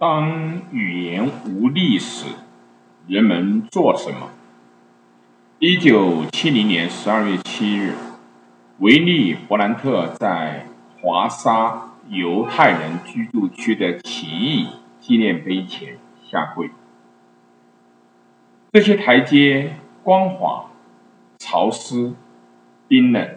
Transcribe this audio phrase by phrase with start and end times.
[0.00, 2.24] 当语言无力时，
[3.06, 4.30] 人们做什么？
[5.58, 7.92] 一九七零年十二月七日，
[8.78, 10.64] 维利·伯兰特在
[11.02, 14.68] 华沙犹太人居住区的起义
[15.00, 15.98] 纪念碑前
[16.30, 16.70] 下跪。
[18.72, 20.70] 这些台阶光滑、
[21.38, 22.14] 潮湿、
[22.88, 23.36] 冰冷，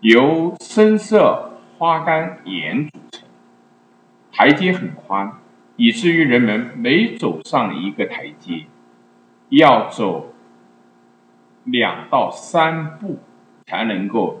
[0.00, 3.28] 由深色花岗岩组成，
[4.32, 5.34] 台阶很宽。
[5.76, 8.64] 以至于人们每走上一个台阶，
[9.50, 10.32] 要走
[11.64, 13.18] 两到三步
[13.66, 14.40] 才能够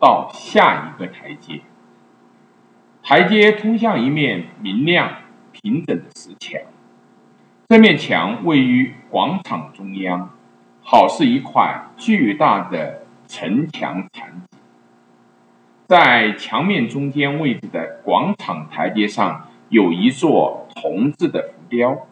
[0.00, 1.60] 到下一个台阶。
[3.02, 5.12] 台阶通向一面明亮、
[5.52, 6.60] 平整的石墙，
[7.68, 10.30] 这面墙位于广场中央，
[10.82, 14.56] 好似一块巨大的城墙残迹。
[15.86, 19.48] 在墙面中间位置的广场台阶上。
[19.72, 22.06] 有一座铜制的浮雕，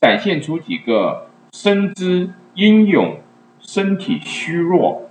[0.00, 3.20] 展现出几个身姿英勇、
[3.60, 5.08] 身体虚弱、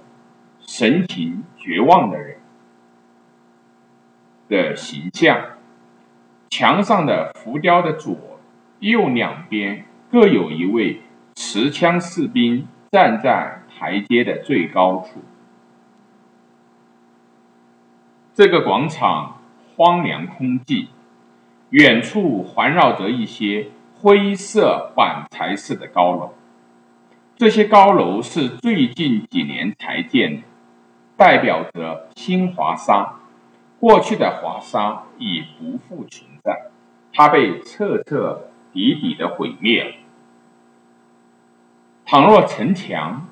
[0.59, 2.37] 神情绝望的人
[4.47, 5.57] 的形象。
[6.49, 8.15] 墙上的浮雕的左
[8.79, 11.01] 右两边各有一位
[11.35, 15.21] 持枪士兵站在台阶的最高处。
[18.35, 19.41] 这个广场
[19.75, 20.87] 荒凉空寂。
[21.73, 26.33] 远处环绕着一些灰色板材式的高楼，
[27.35, 30.43] 这些高楼是最近几年才建的，
[31.17, 33.15] 代表着新华沙。
[33.79, 36.67] 过去的华沙已不复存在，
[37.11, 39.95] 它被彻彻底底的毁灭了。
[42.05, 43.25] 倘若城墙、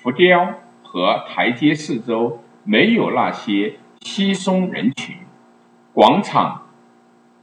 [0.00, 5.16] 浮雕和台阶四周没有那些稀松人群，
[5.92, 6.61] 广场。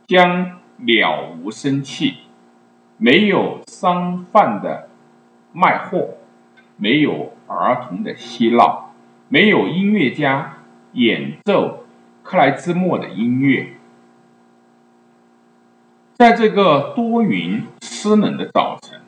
[0.09, 2.15] 将了无生气，
[2.97, 4.89] 没有商贩的
[5.53, 6.15] 卖货，
[6.77, 8.91] 没有儿童的嬉闹，
[9.27, 11.85] 没有音乐家演奏
[12.23, 13.73] 克莱兹莫的音乐。
[16.15, 18.99] 在这个多云湿冷的早晨，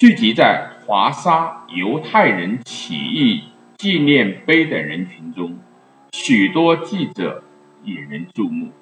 [0.00, 3.44] 聚集在华沙犹太人起义
[3.76, 5.60] 纪念碑的人群中，
[6.10, 7.44] 许多记者
[7.84, 8.72] 引人注目。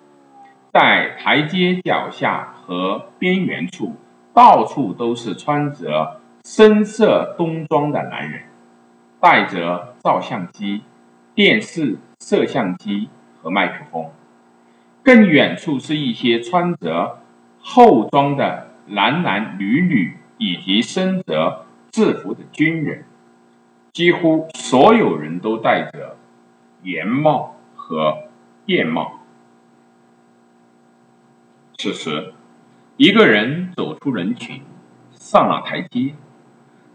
[0.72, 3.94] 在台阶脚下和边缘处，
[4.32, 8.44] 到处都是穿着深色冬装的男人，
[9.20, 10.80] 带着照相机、
[11.34, 13.10] 电视摄像机
[13.42, 14.06] 和麦克风。
[15.02, 17.18] 更远处是一些穿着
[17.60, 23.04] 厚装的男男女女以及身着制服的军人，
[23.92, 26.16] 几乎所有人都戴着
[26.82, 28.16] 檐帽和
[28.64, 29.18] 便帽。
[31.82, 32.32] 此时，
[32.96, 34.62] 一个人走出人群，
[35.10, 36.14] 上了台阶。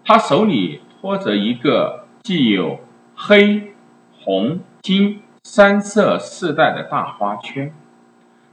[0.05, 2.79] 他手里托着一个既有
[3.13, 3.73] 黑、
[4.17, 7.73] 红、金三色饰带的大花圈。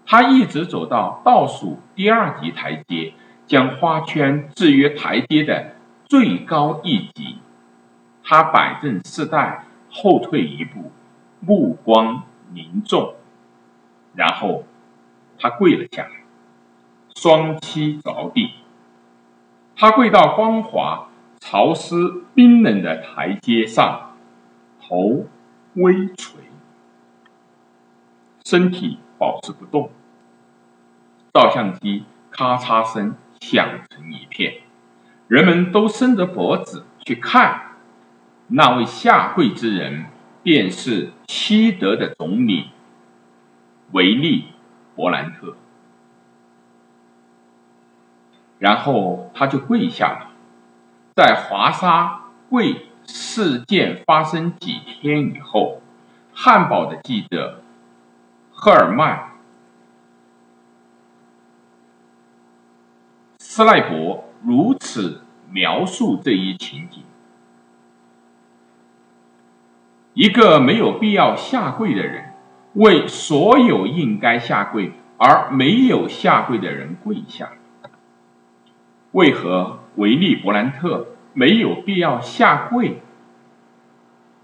[0.05, 3.13] 他一直走到倒数第二级台阶，
[3.47, 7.39] 将花圈置于台阶的最高一级。
[8.25, 10.91] 他摆正饰带，后退一步，
[11.39, 13.15] 目光凝重，
[14.17, 14.65] 然后
[15.39, 16.24] 他跪了下来。
[17.15, 18.51] 双膝着地，
[19.77, 21.09] 他跪到光滑、
[21.41, 21.97] 潮湿、
[22.35, 24.17] 冰冷的台阶上，
[24.81, 25.27] 头
[25.75, 26.41] 微垂，
[28.45, 29.91] 身体保持不动。
[31.33, 34.63] 照相机咔嚓声响成一片，
[35.27, 37.77] 人们都伸着脖子去看
[38.49, 40.07] 那位下跪之人，
[40.43, 42.71] 便是西德的总理
[43.93, 44.43] 维利·
[44.95, 45.57] 伯兰特。
[48.65, 50.31] 然后他就跪下了。
[51.15, 55.83] 在华沙跪事件发生几天以后，
[56.33, 57.61] 汉堡的记者
[58.51, 59.19] 赫尔曼·
[63.39, 65.21] 斯赖伯如此
[65.51, 67.03] 描述这一情景：
[70.15, 72.33] 一个没有必要下跪的人，
[72.73, 77.51] 为所有应该下跪而没有下跪的人跪下。
[79.15, 83.01] 为何维利·伯兰特没有必要下跪？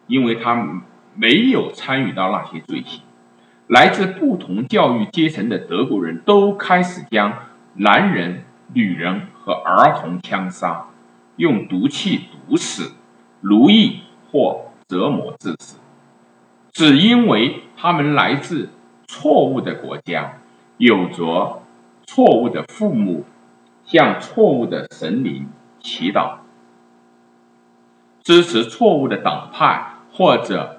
[0.07, 0.83] 因为他
[1.17, 3.03] 没有参与到那些罪行。
[3.67, 10.87] 来自不同教育阶层的德国人都开始将男人、女人和儿童枪杀，
[11.35, 12.93] 用毒气毒死、
[13.41, 15.81] 奴役或折磨致死，
[16.71, 18.69] 只因为他们来自
[19.09, 20.35] 错误的国家，
[20.77, 21.61] 有着
[22.07, 23.25] 错误的父母，
[23.91, 25.49] 向错误的神灵
[25.81, 26.35] 祈祷，
[28.23, 30.79] 支持错误的党派，或者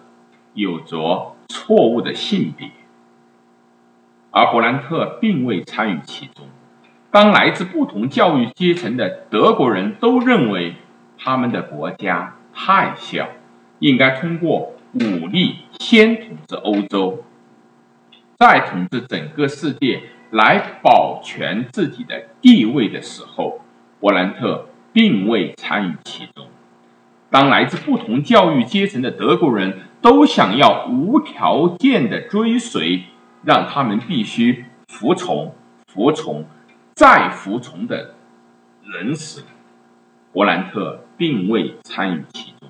[0.53, 2.71] 有着错误的性别。
[4.29, 6.45] 而伯兰特并未参与其中。
[7.11, 10.75] 当来自不同教育阶层的德国人都认为
[11.17, 13.27] 他们的国家太小，
[13.79, 17.25] 应该通过武力先统治欧洲，
[18.39, 23.61] 再统治整个世界来保全自己的地位的时候，
[23.99, 26.47] 伯兰特并未参与其中。
[27.29, 33.03] 当来自不同教育阶层的德国人都想要无条件的追随。
[33.43, 35.55] 让他们必须服从、
[35.87, 36.45] 服从、
[36.93, 38.13] 再服从的
[38.83, 39.41] 人时，
[40.31, 42.69] 伯兰特并未参与其中。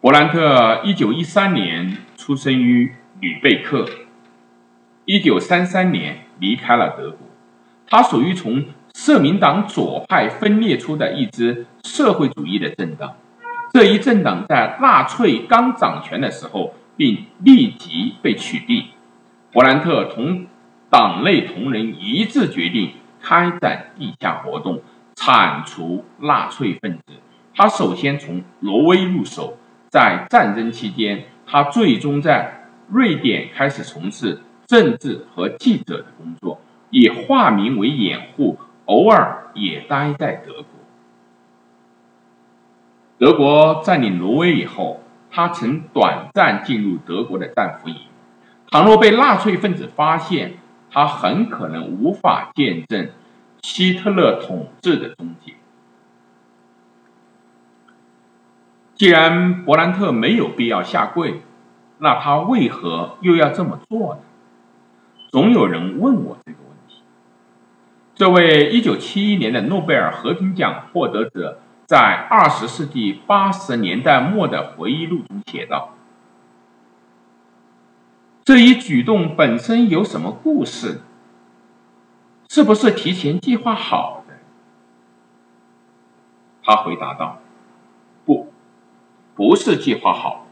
[0.00, 3.88] 伯兰特一九一三年出生于吕贝克，
[5.04, 7.18] 一九三三年离开了德国。
[7.86, 8.64] 他属于从
[8.94, 13.14] 社民党左派分裂出的一支社会主义的政党。
[13.72, 16.74] 这一政党在纳粹刚掌权的时候。
[16.96, 18.84] 并立即被取缔。
[19.52, 20.44] 伯兰特同
[20.90, 24.82] 党内同仁一致决定开展地下活动，
[25.16, 27.14] 铲除纳粹分子。
[27.54, 29.56] 他首先从挪威入手，
[29.88, 32.59] 在战争期间，他最终在
[32.90, 36.60] 瑞典开始从事政治和记者的工作，
[36.90, 40.64] 以化名为掩护，偶尔也待在德国。
[43.18, 45.00] 德国占领挪威以后。
[45.32, 47.94] 他曾短暂进入德国的战俘营，
[48.68, 50.54] 倘若被纳粹分子发现，
[50.90, 53.10] 他很可能无法见证
[53.62, 55.54] 希特勒统治的终结。
[58.96, 61.42] 既然伯兰特没有必要下跪，
[62.00, 64.20] 那他为何又要这么做呢？
[65.30, 67.02] 总有人问我这个问题。
[68.14, 71.60] 这位1971年的诺贝尔和平奖获得者。
[71.86, 71.98] 在
[72.30, 75.90] 二十世纪八十年代末的回忆录中写道
[78.46, 81.00] ：“这一举动本身有什么故事？
[82.48, 84.34] 是不是提前计划好的？”
[86.62, 87.40] 他回答道
[88.24, 88.52] ：“不，
[89.34, 90.46] 不是计划好。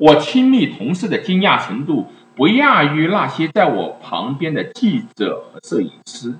[0.00, 6.34] 我亲密同事的惊讶程度不亚于那些在我旁边的记者和摄影师，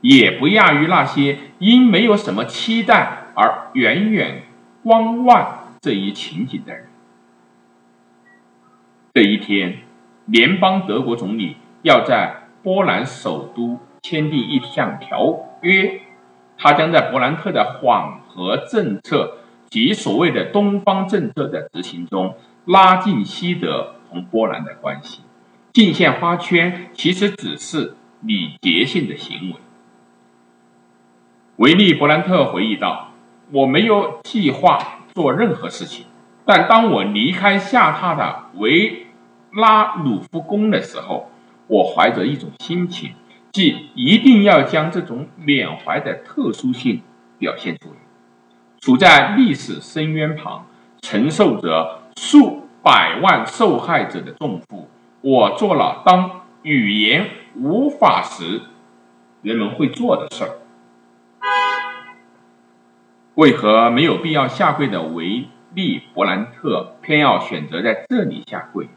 [0.00, 4.44] 也不亚于那些因没有什么期待。”而远远
[4.82, 6.86] 观望这一情景的人，
[9.12, 9.80] 这一天，
[10.24, 16.00] 联邦德国总理要在波兰首都签订一项条约，
[16.56, 19.36] 他将在伯兰特的缓和政策
[19.68, 25.22] 及所谓的东方政策的执行中拉近西德同波兰的关系。
[25.72, 29.56] 进献花圈其实只是礼节性的行为。
[31.56, 33.12] 维利·伯兰特回忆道。
[33.52, 36.06] 我没有计划做任何事情，
[36.44, 39.06] 但当我离开下榻的维
[39.52, 41.30] 拉鲁夫宫的时候，
[41.68, 43.12] 我怀着一种心情，
[43.52, 47.02] 即一定要将这种缅怀的特殊性
[47.38, 47.94] 表现出来。
[48.80, 50.66] 处在历史深渊旁，
[51.02, 54.88] 承受着数百万受害者的重负，
[55.20, 58.62] 我做了当语言无法时
[59.42, 60.50] 人们会做的事儿。
[63.34, 68.88] 为何没有必要下跪的维利·伯兰特偏要选择在这里下跪？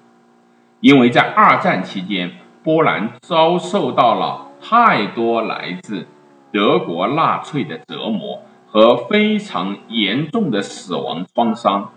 [0.80, 2.32] 因为在二战期间，
[2.64, 6.08] 波兰遭受到了太多来自
[6.54, 11.92] 德国纳粹的折磨和非常严重的死亡创伤。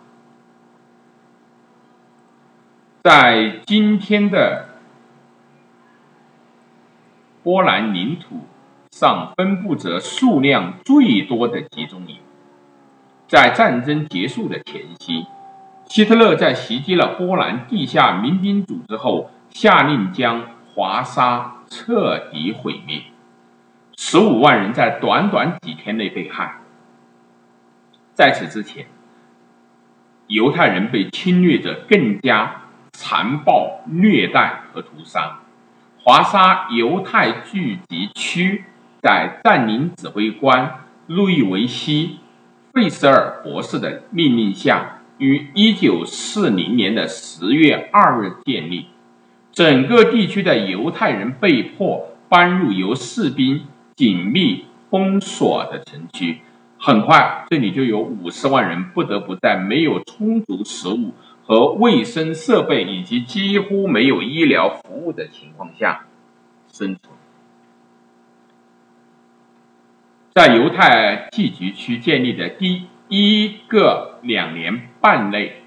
[3.02, 4.68] 在今天的
[7.42, 8.42] 波兰领土
[8.92, 12.18] 上，分布着数量最多的集中营。
[13.26, 15.26] 在战争结束的前夕，
[15.86, 23.02] 希特勒在袭击了波兰地下民兵组织后，下令将华沙彻底毁灭，
[23.96, 26.60] 十五万人在短短几天内被害。
[28.14, 28.86] 在此之前，
[30.28, 32.61] 犹太人被侵略者更加
[32.92, 35.40] 残暴虐待和屠杀。
[36.02, 38.64] 华沙犹太聚集区
[39.00, 42.18] 在占领指挥官路易维希。
[42.72, 48.86] 费舍尔博士的命令下，于一九四零年的十月二日建立。
[49.52, 56.38] 整个地区的犹太人被迫搬入由士兵紧密封锁的城区。
[56.78, 61.12] 很快，这里就有五十万人不得不在没有充足食物
[61.44, 66.06] 和卫生设备以及几乎没有医疗服务的情况下
[66.68, 67.14] 生存。
[70.34, 75.62] 在犹太聚集区建立的第一个两年半内，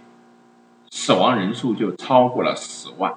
[0.89, 3.13] 死亡人数就超过了十万，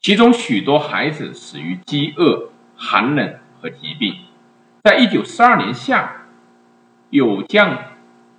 [0.00, 4.14] 其中许多孩子死于饥饿、寒冷和疾病。
[4.84, 6.26] 在一九四二年夏，
[7.10, 7.76] 有将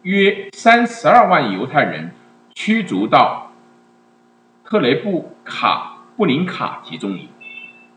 [0.04, 2.12] 约三十二万犹太人
[2.64, 3.54] 驱逐到
[4.64, 7.28] 特雷布卡布林卡集中营，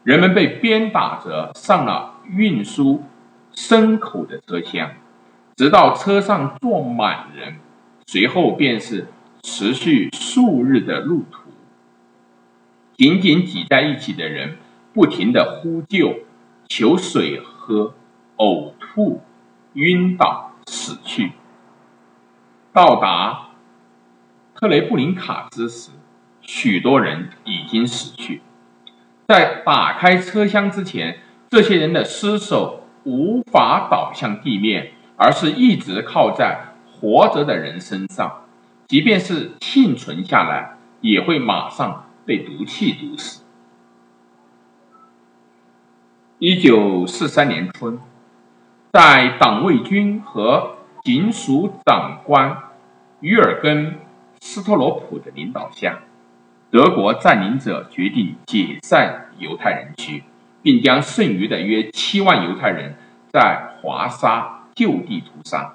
[0.04, 3.02] 人们被鞭打着上了运输。
[3.54, 4.92] 牲口的车厢，
[5.54, 7.56] 直到车上坐满人，
[8.06, 9.06] 随后便是
[9.42, 11.50] 持续数日的路途。
[12.96, 14.56] 紧紧挤在一起的人，
[14.94, 16.20] 不停的呼救、
[16.68, 17.92] 求水喝、
[18.38, 19.20] 呕吐、
[19.74, 21.32] 晕倒、死去。
[22.72, 23.50] 到达
[24.64, 25.90] 特雷布林卡之时，
[26.40, 28.40] 许多人已经死去。
[29.28, 31.18] 在打开车厢之前，
[31.50, 32.80] 这些人的尸首。
[33.04, 38.46] 无法倒向地面，而是一直靠在活着的人身上。
[38.88, 43.42] 即便是幸存下来，也会马上被毒气毒死。
[46.38, 47.98] 一九四三年春，
[48.90, 52.56] 在党卫军和警署长官
[53.20, 53.92] 于尔根·
[54.46, 56.00] 斯托罗普的领导下，
[56.70, 60.22] 德国占领者决定解散犹太人区。
[60.64, 62.94] 并将剩余的约七万犹太人
[63.30, 65.74] 在华沙就地屠杀。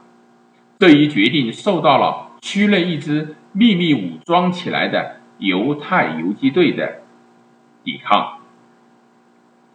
[0.80, 7.04] 这一决定受到了区内一支秘密武装起来的犹太游击队的
[7.84, 8.40] 抵抗，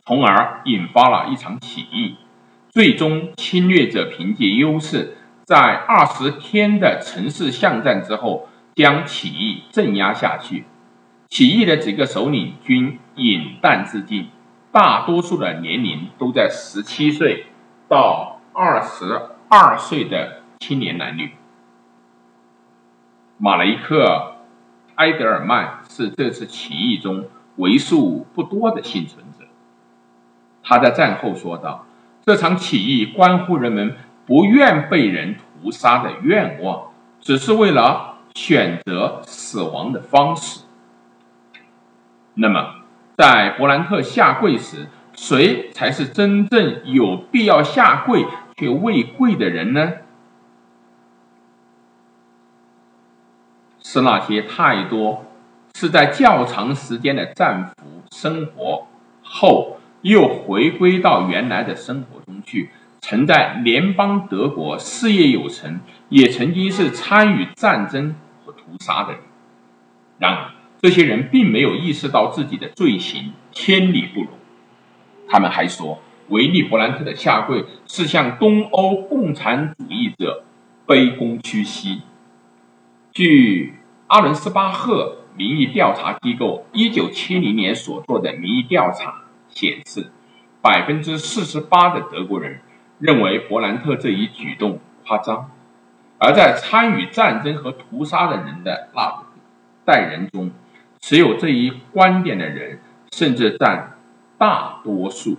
[0.05, 2.17] 从而引发了一场起义。
[2.71, 10.65] 最终，侵略者凭借优势，在二十天的城市巷战之后，将起义镇压下去。
[11.29, 14.29] 起义的几个首领均饮弹自尽。
[14.71, 17.47] 大多数的年龄都在十七岁
[17.89, 21.31] 到二十二岁的青年男女。
[23.39, 24.05] 马雷克·
[24.97, 29.45] 埃德尔曼是这次起义中为数不多的幸存者。
[30.65, 31.87] 他在战后说道
[32.27, 36.89] ：“这场起义关乎人们不愿被人屠杀的愿望，
[37.21, 40.61] 只是为了选择死亡的方式。”
[42.35, 42.81] 那么。
[43.17, 48.27] 在伯兰特下跪时，谁才是真正有必要下跪
[48.57, 49.93] 却未跪的人呢？
[53.81, 55.27] 是那些太多
[55.77, 58.89] 是在较长时间的战俘生活
[59.23, 68.17] 后又回归到原来的生活中去，曾在联邦德国事业有成，也曾经是参与战争
[68.67, 69.21] 屠杀的人。
[70.19, 70.51] 然而。
[70.83, 74.29] 这些人并没有意识到自己的罪行天理不容，
[75.27, 80.45] 他们还说维利伯兰特的下跪是向东欧共产主义者
[80.87, 82.03] 卑躬屈膝。
[83.15, 83.77] 据
[84.09, 90.11] 阿伦斯巴赫民意调查机构一九七零年所做的民意调查显示，
[90.61, 92.61] 百分之四十八的德国人
[92.99, 95.51] 认为伯兰特这一举动夸张，
[96.19, 99.23] 而在参与战争和屠杀的人的那
[99.85, 100.51] 代人中。
[101.01, 102.79] 持有这一观点的人，
[103.13, 103.99] 甚至占
[104.39, 105.37] 大多数。